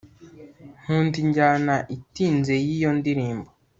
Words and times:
Nkunda 0.81 1.15
injyana 1.23 1.75
itinze 1.95 2.53
yiyo 2.65 2.89
ndirimbo 2.99 3.49